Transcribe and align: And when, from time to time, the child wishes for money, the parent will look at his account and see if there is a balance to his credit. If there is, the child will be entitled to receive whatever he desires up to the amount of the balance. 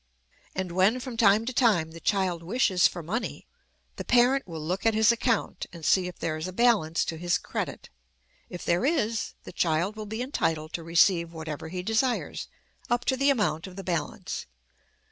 And 0.55 0.71
when, 0.71 0.99
from 0.99 1.15
time 1.15 1.45
to 1.45 1.53
time, 1.53 1.91
the 1.91 1.99
child 1.99 2.41
wishes 2.41 2.87
for 2.87 3.03
money, 3.03 3.45
the 3.97 4.03
parent 4.03 4.47
will 4.47 4.59
look 4.59 4.83
at 4.83 4.95
his 4.95 5.11
account 5.11 5.67
and 5.71 5.85
see 5.85 6.07
if 6.07 6.17
there 6.17 6.37
is 6.37 6.47
a 6.47 6.51
balance 6.51 7.05
to 7.05 7.17
his 7.19 7.37
credit. 7.37 7.91
If 8.49 8.65
there 8.65 8.83
is, 8.83 9.33
the 9.43 9.53
child 9.53 9.95
will 9.95 10.07
be 10.07 10.23
entitled 10.23 10.73
to 10.73 10.83
receive 10.83 11.31
whatever 11.33 11.67
he 11.69 11.83
desires 11.83 12.47
up 12.89 13.05
to 13.05 13.15
the 13.15 13.29
amount 13.29 13.67
of 13.67 13.75
the 13.75 13.83
balance. 13.83 14.47